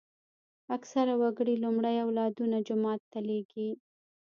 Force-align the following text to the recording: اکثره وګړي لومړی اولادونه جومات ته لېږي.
اکثره 0.75 1.13
وګړي 1.21 1.55
لومړی 1.63 1.95
اولادونه 2.05 2.57
جومات 2.67 3.01
ته 3.11 3.19
لېږي. 3.27 3.69